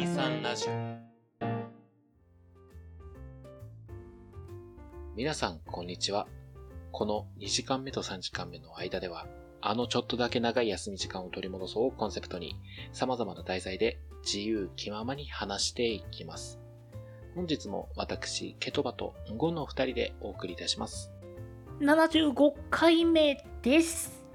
[0.00, 0.72] 23ラジオ
[5.14, 6.26] 皆さんこんにちは
[6.90, 9.26] この2時間目と3時間目の間では
[9.60, 12.56] あのちょっとだけ長い休み時間を取り戻そうをコンセプトに
[12.92, 16.62] 様々な題材で自由気ままに話していきます
[17.34, 21.10] 本日も私、ケトバとゴンの二人でお送りいたします。
[21.80, 24.26] 75回目です。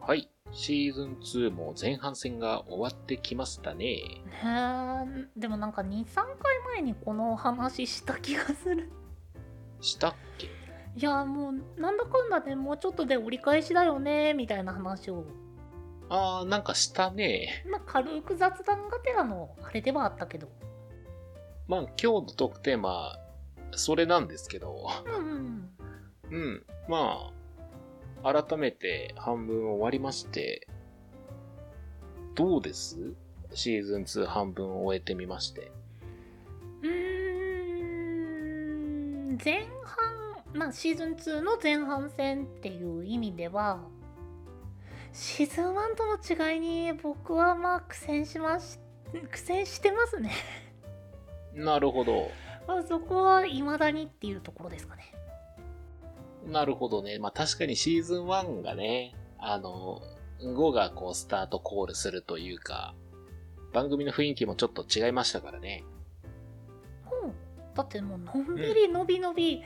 [0.00, 0.30] はい。
[0.56, 3.84] シーズン2も前半戦が終わってきましたね。
[3.84, 6.26] へーでもなんか2、3回
[6.72, 8.90] 前にこの話した気がする。
[9.82, 10.46] したっけ？
[10.46, 15.26] いや、もうなんだかんだでもうちょっとで折り返しだよね、みたいな話を。
[16.08, 17.64] あー、なんかしたね。
[17.70, 20.48] まあ、軽く雑談がてらのあれではあったけど。
[21.68, 23.18] まあ今日のトークテーマ、
[23.72, 25.70] それなんですけど、うん
[26.30, 26.36] うん。
[26.38, 26.66] うん。
[26.88, 27.35] まあ、
[28.22, 30.66] 改めて半分終わりまして、
[32.34, 33.14] どうです？
[33.54, 35.70] シーズン2半分終えてみまして。
[36.82, 36.92] うー
[39.32, 43.80] ん、前半、まあシーズン2の前半戦っていう意味では、
[45.12, 46.18] シーズン1との
[46.52, 48.78] 違いに僕はまあ苦戦しまし、
[49.30, 50.32] 苦戦してますね。
[51.54, 52.30] なるほど。
[52.66, 55.14] まあそこは未だにっていうところですかね。
[56.46, 57.18] なるほどね。
[57.18, 60.02] まあ確かにシーズン1がね、あの、
[60.40, 62.94] 5がこうスタートコールするというか、
[63.72, 65.84] 番組の雰囲気もちょっと違いましたからね。
[67.04, 69.62] もう、だってもうのんびりのびのび、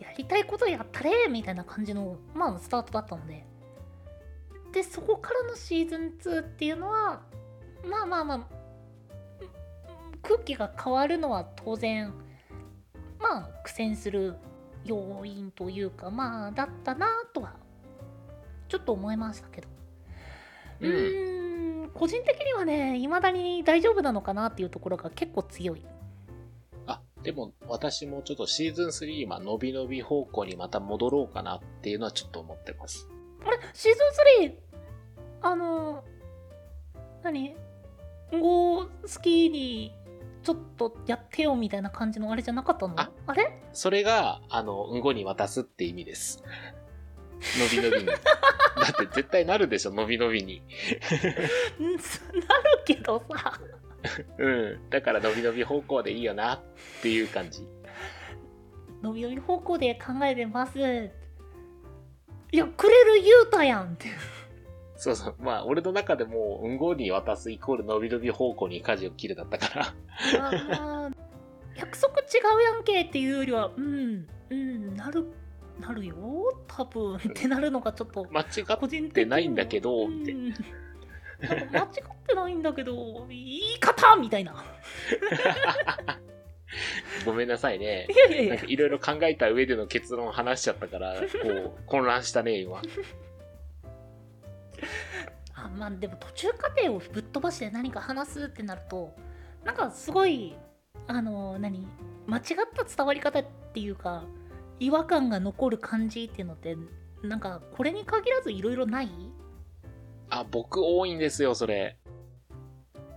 [0.00, 3.44] やりたいことやったれみたいな感じの、まあスタートだったので。
[4.72, 7.22] で、そこからのシーズン2っていうのは、
[7.84, 8.46] まあまあまあ、
[10.22, 12.12] 空気が変わるのは当然、
[13.18, 14.36] まあ苦戦する
[14.84, 17.54] 要因というか、まあだったなとは、
[18.68, 19.68] ちょっと思いましたけど。
[20.80, 21.90] ううん。
[21.94, 25.84] 個人的にはね、未だに大丈夫なのかなっていうところが結構強い。
[26.86, 33.08] あ、でも私もちょっとシーズン3今伸び伸び方向にまた戻ろうかなっていうのはちょっと思ってます。
[33.44, 33.98] あれシーズ
[34.46, 34.54] ン3
[35.42, 36.04] あの
[37.22, 37.54] 何？
[38.30, 39.94] ゴースキーに
[40.42, 42.94] ちょっとやってよみたいな感じのあれじゃなかったの？
[42.98, 43.60] ああれ？
[43.72, 46.42] それが、あの、うんごに渡すって意味です。
[47.72, 48.06] 伸び伸びに。
[48.10, 50.56] だって絶対なるでしょ、伸び伸びに。
[50.58, 52.02] んなる
[52.84, 53.60] けどさ
[54.38, 54.90] うん。
[54.90, 56.60] だから伸び伸び方向でいいよなっ
[57.02, 57.66] ていう感じ。
[59.02, 60.78] 伸び伸び方向で考えてます
[62.50, 64.08] いやくれる言うたやんって
[64.98, 65.34] そうそう。
[65.38, 71.10] まあ、俺の中でもう、うんごに渡すイコール伸び伸び方向に舵を切るだったから。
[71.76, 72.24] 約束違
[72.58, 75.26] うやんけっていうよりはうんうんなる
[75.78, 76.16] なるよ
[76.66, 78.44] 多分ってなるのがちょっと間違
[79.06, 80.34] ってないんだけどうんみたい
[81.40, 81.86] なんか間違っ
[82.26, 84.64] てないんだけど言い方みたいな
[87.24, 88.08] ごめんなさいね
[88.66, 88.76] い。
[88.76, 92.82] ろいろ考えた上での結論を話しちゃったから、こう、混乱したね、今。
[95.54, 99.14] あまあでも途中過程をぶっ飛ばして何か話すってなると
[99.64, 100.56] なんかすごい
[101.06, 101.86] あの何
[102.26, 102.44] 間違っ
[102.74, 104.24] た伝わり方っていうか
[104.80, 106.76] 違和感が残る感じっていうのって
[107.22, 109.10] なんかこれに限らずいろいろない？
[110.30, 111.96] あ、僕多いんですよ、それ。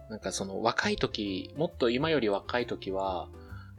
[0.09, 3.27] なんかその若い時、もっと今より若い時は、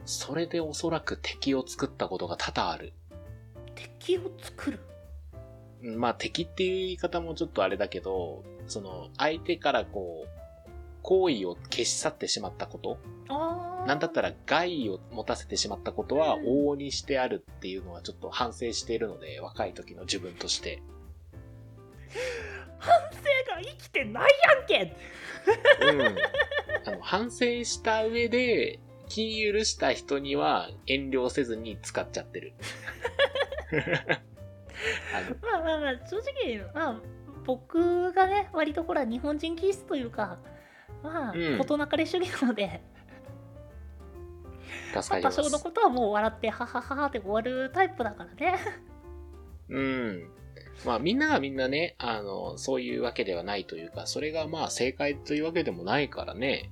[0.05, 2.93] それでおそらく敵を作ったことが多々ある。
[3.75, 4.79] 敵を作る？
[4.87, 4.92] うん
[5.83, 10.43] まあ敵っていう言い方もちょっとあれだけど、その相手からこう、
[11.01, 12.97] 好意を消し去ってしまったこと
[13.85, 20.81] なんだったら害を持たせてしまったことはうん往々にしてあるっていうのはちょっと反省しているので、若い時の自分として。
[22.79, 23.17] 反省
[23.55, 24.95] が生きてないやんけ
[25.81, 26.17] うん。
[26.85, 28.79] あの、反省した上で、
[29.09, 32.53] 気許した人には遠慮せずに使っちゃってる。
[35.41, 37.01] まあまあまあ正直まあ
[37.45, 40.37] 僕がね割とほら日本人気質というか
[41.01, 42.81] まあ、うん事なかれ主義なので、
[44.93, 45.21] ま。
[45.21, 48.59] 多少のことはもう笑ってははははって終わるタイプだからね
[49.67, 50.29] うん。
[50.85, 56.71] まあみんながみんなね、あの、そういうわけではないというか、それがまあ正解というわけでもないからね。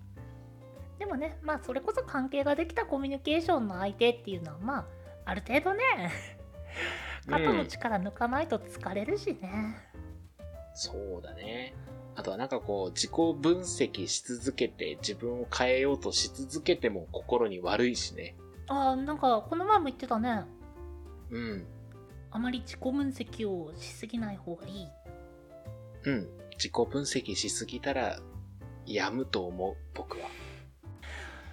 [1.01, 4.85] でもねまあそれこそ関係ができたコミュニケーションの相手っていうのはまあ
[5.25, 5.83] ある程度ね
[7.27, 9.75] 肩の力抜かないと疲れるしね、
[10.73, 11.73] そうだね。
[12.15, 18.35] あとはなんかこう、自己分析し続けて、自分を変えようとし続けても心に悪いしね。
[18.67, 20.45] ああなんかこの前も言ってたね
[21.29, 21.65] うん。
[22.31, 24.87] あまり自己分析をしすぎない方がいい
[26.05, 26.29] うん。
[26.51, 28.19] 自己分析しすぎたら、
[28.85, 30.29] 病むと思う、僕は。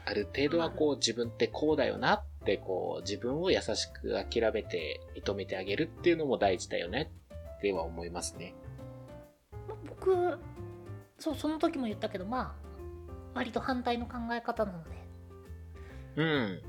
[0.09, 7.13] ある程度はこう自分ってこうだよなってこう自分を優しく諦めて認めてあげるっていうのも大事だよね
[7.59, 8.55] っては思いますね。
[9.87, 10.39] 僕
[11.19, 12.69] そうその時も言ったけどまあ
[13.35, 14.91] 割と反対の考え方なので
[16.17, 16.55] うん。
[16.55, 16.61] っ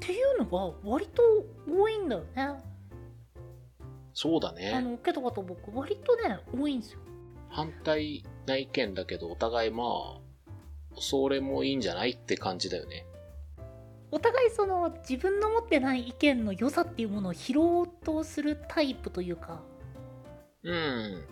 [0.00, 1.22] ていうのが割と
[1.70, 2.54] 多いんだよね
[4.14, 4.80] そうだあね。
[4.80, 7.00] のけどあと僕割とね多いんですよ
[7.50, 10.20] 反対な意見だけどお互いまあ、
[10.98, 13.06] それもいいんじゃないって感じだよね。
[14.12, 19.62] お互いその自分の持ってない意見の良さっていうものを拾おうとするタイプというか
[20.64, 21.24] うん。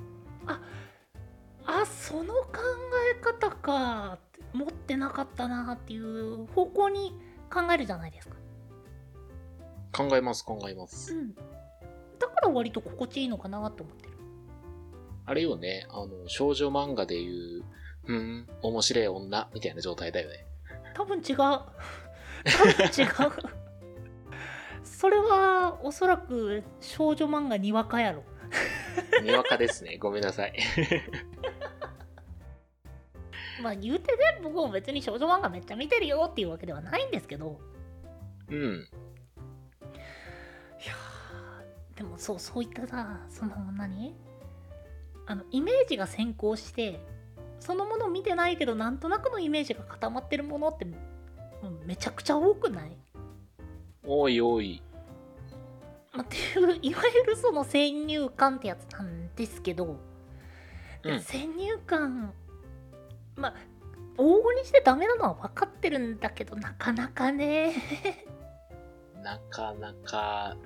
[1.66, 2.52] あその考
[3.12, 4.18] え方か
[4.52, 7.12] 持ってなかったなっていう方向に
[7.52, 8.36] 考えるじゃないですか
[9.92, 11.14] 考えます考えます。
[11.14, 11.34] うん
[12.18, 14.12] だから割と心地いいのかなって思ってる
[15.24, 17.62] あれよね、あの、少女漫画でいう、
[18.08, 20.46] うん、面白い女みたいな状態だよね。
[20.94, 21.64] 多分違う多分
[22.86, 23.08] 違う
[24.82, 28.24] それはおそらく少女漫画にわかやろ
[29.22, 29.98] にわかですね。
[29.98, 30.54] ごめんなさい。
[33.62, 37.60] まあ言うてね僕も別に少女漫画めっちゃ見てるよっていうわけではないんですけど
[38.48, 38.56] うん。
[38.56, 38.60] い
[40.86, 44.14] やーでもそうそういったさその何？
[45.26, 47.00] あのイメージが先行して
[47.60, 50.86] そのもの見てないけどなんとなくのイメージが固まってるものって
[51.84, 52.96] めちゃくちゃ多くない、
[54.04, 54.82] おいおい。
[56.12, 59.96] まあ、っていういわゆるその先入観ってやつなんですけど、
[61.02, 61.20] うん。
[61.20, 62.32] 先入観
[63.36, 63.54] まあ
[64.16, 67.74] 往々にしてダメなのは分かってるんだけどなかなかね、
[69.22, 70.56] なかなか、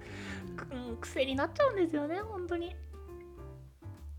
[0.72, 0.90] うん。
[0.90, 2.74] うん、癖になっちゃうんですよね本当に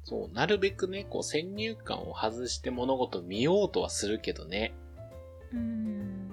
[0.03, 4.73] そう、なるべくね、こう、先入観を外して物事を見ようとはするけどね。
[5.53, 6.29] うん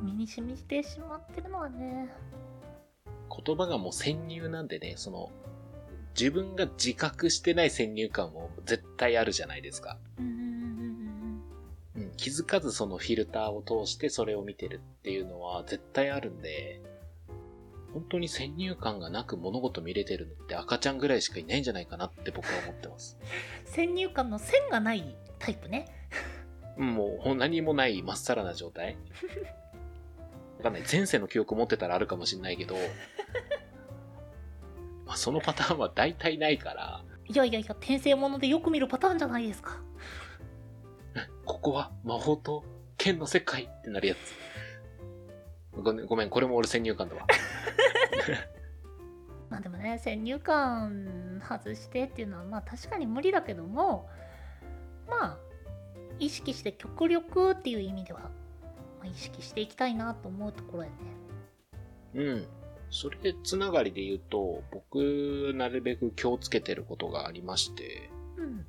[0.00, 2.08] 身に染みしてしまってるのはね
[3.44, 5.30] 言葉がもう先入なんでね、その、
[6.18, 9.98] 自分が自覚してない先入観も絶対あるじゃないですか。
[10.18, 11.42] うん、
[12.16, 16.80] 気づかずそのフィルターを通してそれを見てるっていうのは絶対あるんで、
[17.94, 23.16] 本当に先入観がなく物事見れてるのって赤ちゃんぐらいしかいないんじゃないかなって僕は思ってます。
[23.64, 25.86] 先入観の線がないタイプね
[26.76, 28.96] うんもう何もないまっさらな状態
[30.58, 30.82] わかんない。
[30.90, 32.74] 前世の記憶持ってたらあるかもしんないけど、
[35.06, 39.80] まあそのパターンは大体ないから、いやいやいや転生ものでよく見るパターンじゃないですか
[41.44, 42.64] ここは魔法と
[42.96, 44.43] 剣の世界ってなるやつ。
[45.82, 47.26] ごめん、ごめん、これも俺先入観だわ。
[49.50, 54.08] まあでもね先入観外してっていうのはまあ確かに無理だけども
[55.06, 55.38] まあ
[56.18, 58.30] 意識して極力っていう意味では、ま
[59.02, 60.94] あ、意識していきたいなと思うところやね
[62.14, 62.46] うん。
[62.90, 68.64] それつながりで言うと、僕、なるべく気をつけてることがありまして、うん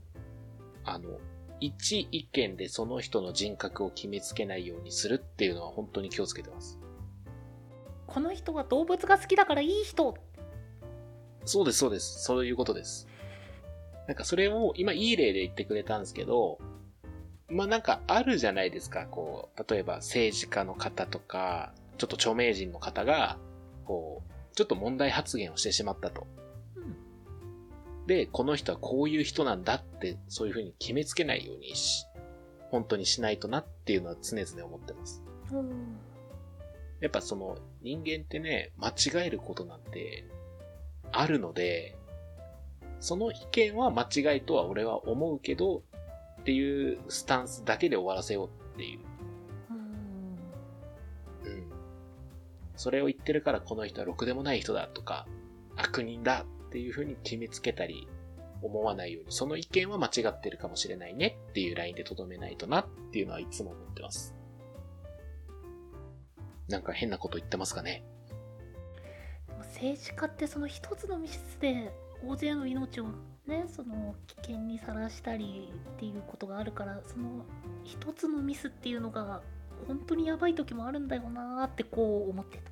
[0.83, 1.19] あの、
[1.59, 6.79] 一意見でその人の人格を決めつけないようにするっていうのは本当に気をつけてます。
[8.07, 10.15] この人は動物が好きだからいい人
[11.45, 12.23] そうです、そうです。
[12.23, 13.07] そういうことです。
[14.07, 16.59] なんかそれを今いい例で言ってくれたんですけど、
[17.49, 19.05] まあなんかあるじゃないですか。
[19.05, 23.38] こう、例えば政治家の方とか、ちょっと著名人の方が、
[23.85, 26.27] こう、ちょっと問題発言をしてしまったと。
[26.75, 26.95] うん
[28.07, 32.05] で、この人はこういう人なんだって、そういうふうに決めつけないようにし、
[32.69, 35.24] 本当にしないとなっていうのは常々思ってます。
[35.51, 35.97] うん
[37.01, 40.25] やっぱその人間ってね、間違えることなんて
[41.11, 41.95] あるので、
[42.99, 45.83] その意見は間違いとは俺は思うけど、
[46.41, 48.99] っていうスタンスだけで終わらせようっていう。
[49.71, 49.73] う
[51.49, 51.67] んうん。
[52.75, 55.27] それを言ってるからこの人はろくでもない人だとか、
[55.75, 58.07] 悪人だっていうふうに決めつけたり、
[58.61, 64.35] 思わないように、その意見は間違ってるかもしれないねっていうラインでとどめないとなっていうのはいつも思ってます。
[66.67, 68.03] なんか変なこと言ってますかね？
[69.60, 71.91] 政治家ってその一つのミスで
[72.25, 73.05] 大勢の命を
[73.45, 77.45] ねその危険にさらしたりっていうことがあるからその
[77.84, 79.41] 一つのミスっていうのが
[79.88, 82.72] 本当にやばい時もあるんだよなーってこう思ってた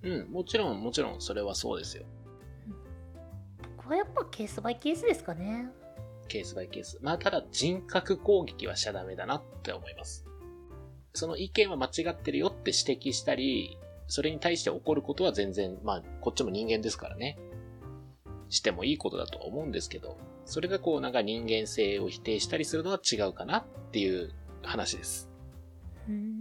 [0.00, 2.04] うん、もちろん、もちろん、それはそうですよ。
[3.76, 5.70] 僕はやっぱケースバイケースですかね
[6.28, 7.00] ケースバイケース。
[7.02, 10.24] まあ、ただ人格攻撃はしちゃダメだなって思います。
[11.18, 17.36] その意見は間違ってるよって指摘したり、それに対して怒ることは全然、まあ、こっちも人間ですからね。
[18.48, 24.32] してもいいことだとは思うんですけど、それがこうなんか人間性を否定したりするのは違うかなっていう
[24.62, 25.28] 話です。
[26.08, 26.38] うーん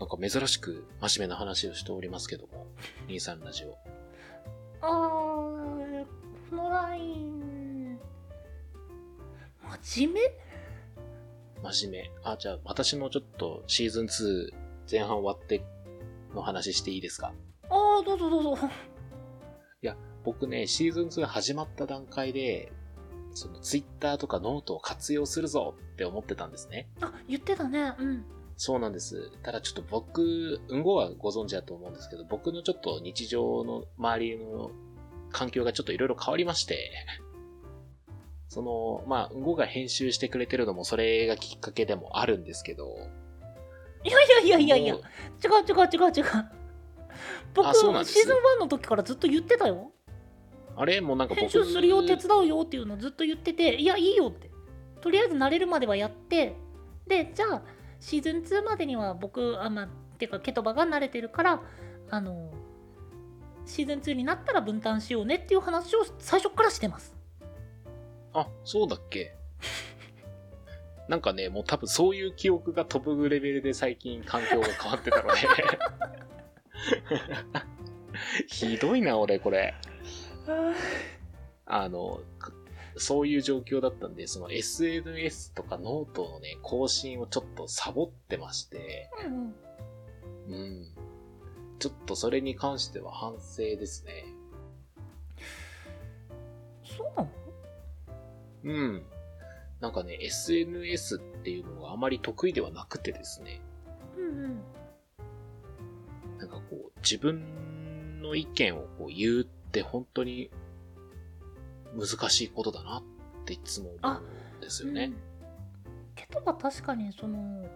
[0.00, 2.66] か珍しく真面目な話をしておりますけども、
[3.06, 3.78] 23ラジオ。
[4.80, 6.04] あー
[6.50, 7.98] このライン
[9.84, 10.51] 真面目？
[11.62, 12.10] 真面目。
[12.24, 14.50] あ、じゃあ私もちょっとシーズン2
[14.90, 15.64] 前半終わって
[16.34, 17.32] の話していいですか？
[17.70, 18.68] ああどうぞどうぞ
[20.24, 22.72] 僕ね、シーズン2始まった段階で、
[23.34, 26.88] その Twitterとかノートを活用するぞって思ってたんですね。
[27.00, 28.24] あ言ってたねうん
[28.56, 29.32] そうなんです。
[29.42, 34.70] ただちょっと僕、うんごはご存知だと思うんですけど、僕のちょっと日常の周りの
[35.32, 36.92] 環境がちょっといろいろ変わりまして、
[38.52, 42.98] その、まあ、うんごが編集してくれてるのもそれがきっかけでもあるんですけど、
[44.04, 44.94] いやいやいやいやいや。
[44.94, 44.98] 違
[45.48, 46.24] もうう違う違う違う。
[47.54, 49.92] 僕シーズン1の時からずっと言ってたよ。
[50.76, 51.00] あれ？
[51.00, 54.50] もうなんか僕編集するよ手伝うよっていうのずっと言ってていやいいよって。
[55.00, 56.54] とりあえず慣れるまではやって。
[57.06, 57.62] でじゃあ
[58.00, 61.62] シーズン2までには僕あまあてかケトバが慣れてるから
[62.10, 62.52] あの
[63.64, 67.16] シーズン2になったら分担しようねっていう話を最初からしてます
[68.34, 69.34] あ、そうだっけ？
[71.08, 75.40] なんかね、もう多分そういう記憶が飛ぶレベルで最近環境が変わってたので。
[78.46, 79.74] ひどいな、俺、これ。
[81.66, 82.52] あの、か
[82.96, 89.54] そういう状況だったんで、その SNS とかノートのね、更新をちょっとサボってまして、うんうん
[90.48, 90.86] うん。
[91.78, 94.24] ちょっとそれに関しては反省ですね。
[96.84, 97.30] そうなの？
[98.64, 99.02] うん。
[99.80, 103.60] なんかね、SNS っていうのがあまり得意ではなくてですね。
[104.16, 104.62] うんうん
[106.38, 110.50] なんかこう、自分の意見をこう言うって本当に
[111.96, 113.02] 難しいことだなっ
[113.44, 115.04] ていつも思うんですよね。
[115.04, 115.32] うん
[116.14, 117.66] ケトバ確かにその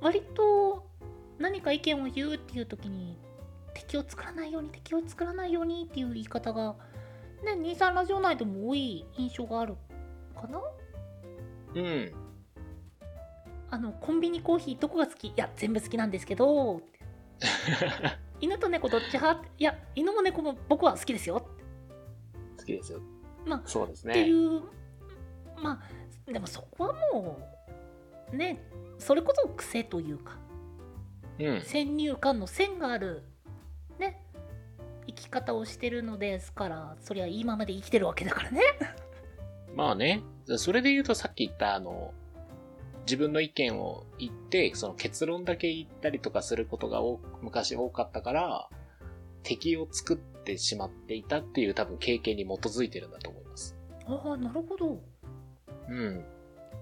[0.00, 0.86] 割と
[1.38, 3.16] 何か意見を言うっていう時に
[3.74, 6.76] 敵を作らないように敵を作らないようにっていう言い方が
[7.44, 9.76] ね23ラジオ内でも多い印象がある
[10.42, 10.60] かな？
[11.74, 12.12] うん。
[13.70, 15.28] あのコンビニコーヒーどこが好き？
[15.28, 16.82] いや全部好きなんですけど
[18.40, 19.48] 犬と猫どっち派？
[19.58, 21.48] いや犬も猫も僕は好きですよ
[22.58, 23.00] 好きですよ。
[23.46, 24.30] まあそうですっていね。
[24.30, 24.62] う
[25.62, 25.80] ま
[26.28, 27.38] あでもそこはも
[28.32, 28.62] うね
[28.98, 30.36] それこそ癖というか
[31.38, 31.60] うん。
[31.62, 33.22] 先入観の線がある
[33.98, 34.22] ね
[35.06, 38.60] 生き方をしてるのですからそりゃ今まで生きてるわけだからね
[39.74, 40.22] まあね、
[40.56, 42.12] それで言うとさっき言ったあの、
[43.06, 48.68] 自分の意見を言って、その結論だけ言ったりとかすることが多昔多かったから、
[49.42, 53.76] 敵を作ってしまっていたっていう多分経験に基づいてるんだと思います。
[54.06, 55.02] ああなるほど
[55.88, 56.24] うん。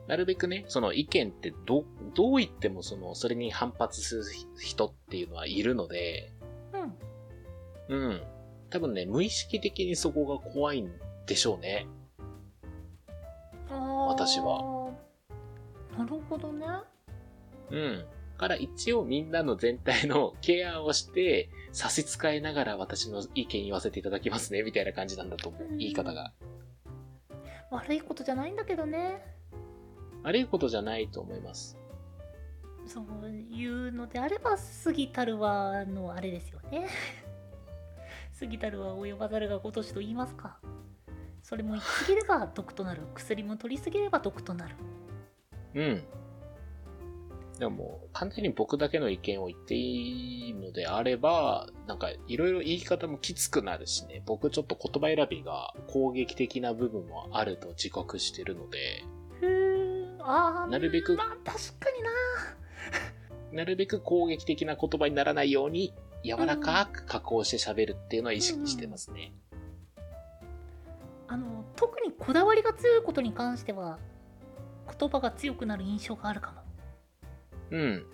[0.07, 4.25] なるべくね、その意見ってど、どう言ってもその、それに反発する
[4.59, 6.33] 人っていうのはいるので、
[7.89, 8.23] うんうん。
[8.71, 10.91] 多分ね、無意識的にそこが怖いん
[11.27, 11.87] でしょうね。
[14.27, 14.91] 私は
[15.97, 16.67] なるほどね
[17.71, 18.05] うん。
[18.37, 25.77] から一応みんなの全体のケアをして、差し支えながら私の意見言わせていただきますね、みたいな感じなんだと思う。
[25.77, 26.33] 言い方が。
[27.71, 29.23] 悪いことじゃないんだけどね
[30.25, 31.79] 悪いことじゃないと思います。
[32.87, 36.89] そういうのであれば過ぎたるはのあれですよね
[38.41, 40.59] 過ぎたるは及ばざるが如しと言いますか
[41.51, 43.03] それも行き過ぎれば毒となる。
[43.13, 44.77] 薬も取り過ぎれば毒となる。
[45.75, 46.05] うん。
[47.59, 59.05] でももう完全に僕だけの意見を言っていいのであれば、なんかいろいろ言い方もきつくなるしね、僕ちょっと言葉選びが攻撃的な部分もあると自覚してるので、
[60.21, 62.03] あーなるべくまあ確かに
[63.51, 63.59] な。
[63.59, 65.93] なるべく攻撃的な言葉にならないように、
[66.25, 69.33] 柔らかく加工して喋るっていうのは意識してますね。
[71.33, 73.99] あの特にこだわりが強いことに関しては
[74.99, 76.63] 言葉が強くなる印象があるかも
[77.71, 78.07] うん。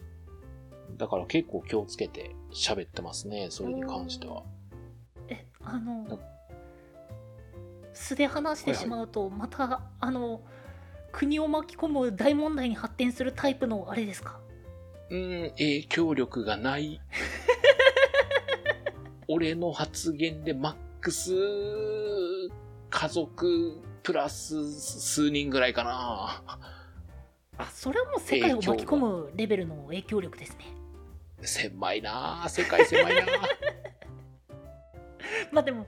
[0.99, 4.43] だから結構気をつけて喋ってますね、それに関しては。
[5.29, 6.19] えあのな
[7.95, 10.43] 素で話してしまうとまたあの
[11.11, 14.39] 国を巻き込む大問題に発展するタイプのあれですか？
[15.09, 17.01] うん、影響力がない。
[19.29, 21.33] 俺の発言でマックス、
[22.99, 26.43] 家族、プラス数人ぐらいかな。
[27.59, 30.67] あそれはもう世界を巻き込むレベルの影響力ですね
[31.41, 33.23] 狭いな世界狭いな
[35.53, 35.87] まあでも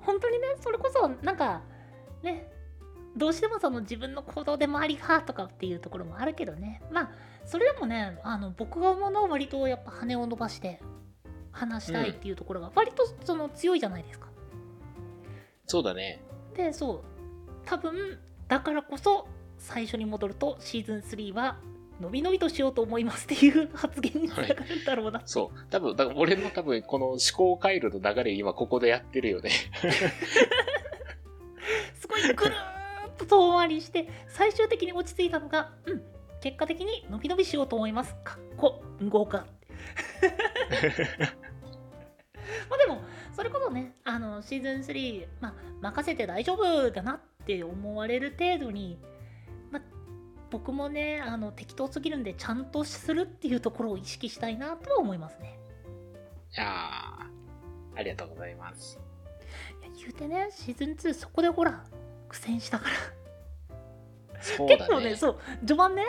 [0.00, 1.62] 本当にねそれこそなんか
[2.22, 2.52] ね
[3.16, 7.10] どうしてもその自分の行動で周りがとかっていうところもあるけどねまあ
[7.44, 10.80] それでもねあの僕が思うのは割とやっぱ羽を伸ばして
[11.50, 14.33] 話したいっていうところが割とその強いじゃないですか。
[15.66, 16.22] そうだね。
[16.56, 17.00] でそう
[17.64, 18.18] 多分
[18.48, 19.26] だからこそ
[19.58, 21.58] 最初に戻るとシーズン3は
[22.00, 25.58] のびのびとしようと思いますっていう発言につながるんだろうな、そう。
[25.70, 29.50] 多分、だから俺も多分この思考回路の流れ今ここでやってるよね。
[31.94, 36.02] すごいぐるーっと遠回りして最終的に落ち着いたのがうん
[36.40, 39.46] 結果的にのびのびしようと思いますかっこ動か
[42.68, 43.00] まあでも
[43.34, 48.98] それこそねあのシーズン3、まあ、任せて大丈夫だなって思われる程度に、
[49.70, 49.82] まあ、
[50.50, 55.58] 僕もねあの適当すぎるんでちゃんとするっていうところを意識したいなとは思いますね
[56.56, 59.00] いやー、ありがとうございます。
[59.82, 61.84] いや言うてねシーズン2そこでほら
[62.28, 64.76] 苦戦したからそうだね。
[64.76, 66.04] 結構ねそう序盤ね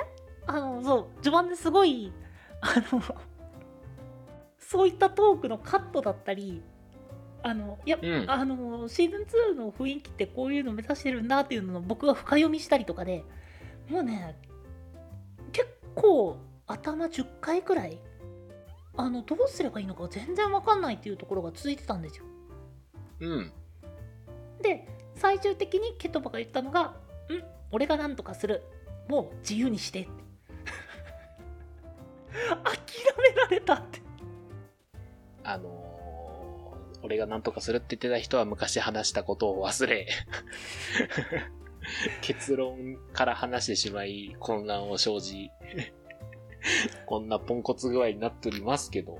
[0.46, 2.14] あのそう序盤ですごい
[2.62, 3.02] あの
[4.60, 6.62] そういったトークのカットだったり
[7.46, 8.26] あのいや、うん。
[8.28, 9.22] あのシーズン
[9.54, 13.24] 2の雰囲気ってこういうの目指してるんだっていうのを僕が深読みしたりとかで
[13.88, 14.36] もうね
[15.52, 18.00] 結構頭10回くらい
[18.98, 22.26] あのどうすればいいのか全然わかんないっていうところが続いてたんですよ。
[23.20, 23.52] うん。
[24.64, 26.96] で最終的にケトバが言ったのが
[27.30, 28.64] 「ん俺が何とかする。
[29.08, 30.10] もう自由にして」って。
[32.64, 32.76] 諦
[33.22, 34.02] められたって。
[35.44, 36.05] あのー
[37.06, 40.08] 俺が何とかするって言ってた人は昔話したことを忘れ、
[42.22, 45.52] 結論から話してしまい混乱を生じ、
[47.06, 49.20] こんなポンコツ具合になっておりますけど。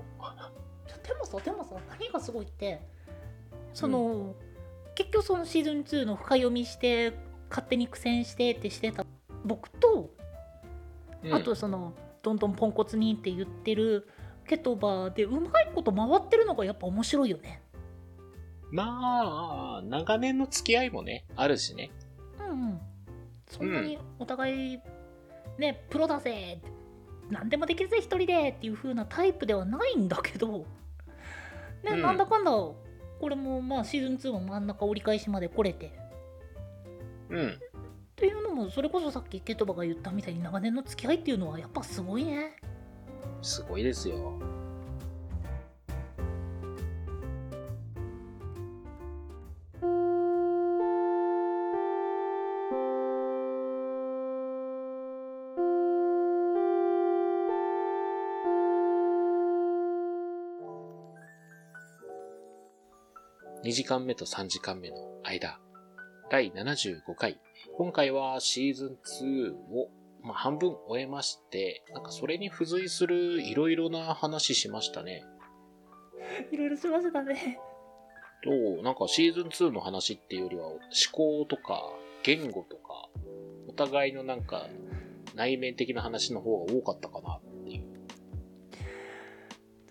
[1.08, 2.82] でもさでもさ何がすごいって
[3.74, 4.34] その、
[4.96, 7.14] 結局そのシーズン2の深読みして
[7.52, 9.06] 勝手に苦戦してってしてた
[9.44, 10.10] 僕と、
[11.24, 11.34] うん。
[11.34, 14.08] あとそのどんどんポンコツにって言ってる
[14.48, 17.62] ケトバでうまいこと回ってるのがやっぱ面白いよね
[18.76, 21.92] まあ、長年の付き合いもね、あるしね。
[22.40, 22.82] うんうん
[23.48, 24.80] そんなにお互い
[25.60, 26.60] ねプロだぜ
[27.30, 30.66] 何でもできるぜ一人でっていう風なタイプではないんだけど
[31.84, 32.76] ね、うんなんだかんだこ
[33.30, 35.94] れもまあシーズン2も真ん中折り返しまで来れて
[37.30, 37.50] うん。
[37.50, 37.54] っ
[38.16, 42.58] ていうのもそれこそさっきケトバが言ったみたいに長年の付き合いっていうのはやっぱすごいね
[43.42, 44.40] すごいですよ。
[63.76, 65.60] 時間目と3時間目の間、
[66.32, 67.42] 第75回。
[67.78, 68.98] 今回はシーズン
[69.50, 69.90] 2を、
[70.24, 75.26] まあ、半分終えまして、なんかそれに付随するいろいろな話しましたね。
[76.54, 77.60] いろいろしましたね
[78.46, 80.80] と、なんかシーズン2の話っていうよりは思
[81.12, 81.84] 考とか
[82.24, 83.10] 言語とか、
[83.68, 84.70] お互いのなんか
[85.36, 87.84] 内面的な話の方が多かったかなっていう。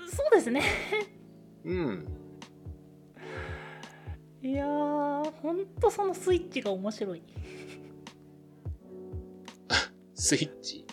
[0.08, 0.62] そうですね
[1.66, 2.23] うん。
[4.44, 7.22] いやーほんとそのスイッチが面白い
[10.14, 10.84] スイッチ？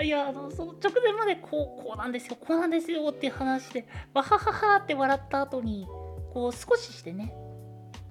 [0.00, 3.84] いやあのその直前までこうこうなんですよこうなんですよっていう話で
[4.14, 5.84] わはははって笑った後に
[6.32, 7.34] こう少ししてね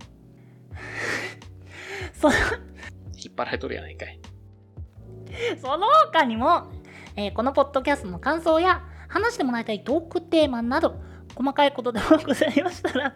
[2.15, 2.35] その
[3.17, 4.19] 引っ張られとるやないかい。
[5.61, 6.71] その他にも、
[7.17, 11.01] えーこのポッドキャストの感想や話してもらいたいトークテーマなど
[11.35, 13.15] 細かいことでもございましたら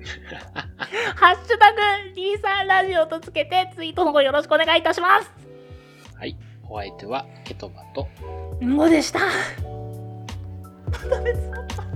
[1.16, 1.80] ハッシュタグ
[2.14, 5.30] D3 ラジオとつけてツイートの方よろしくお願いいたします
[6.16, 6.36] はい。
[6.68, 8.06] お相手はケトバと、
[8.64, 9.18] んごでした
[10.86, 11.89] また別だった